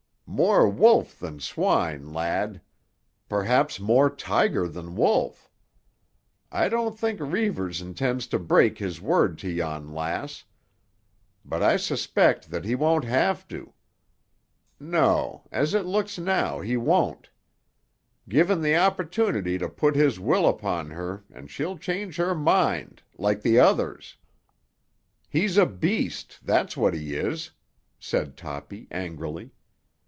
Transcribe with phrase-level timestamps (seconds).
[0.33, 2.61] "More wolf than swine, lad.
[3.27, 5.51] Perhaps more tiger than wolf.
[6.49, 10.45] I don't think Reivers intends to break his word to yon lass.
[11.43, 13.73] But I suspect that he won't have to.
[14.79, 17.29] No; as it looks now, he won't.
[18.29, 23.59] Given the opportunity to put his will upon her and she'll change her mind—like the
[23.59, 24.15] others."
[25.27, 27.51] "He's a beast, that's what he is!"
[27.99, 29.51] said Toppy angrily.